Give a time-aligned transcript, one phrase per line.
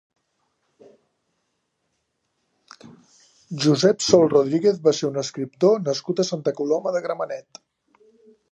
[3.65, 7.63] Josep Sol Rodríguez va ser un escriptor nascut a Santa Coloma de Gramenet.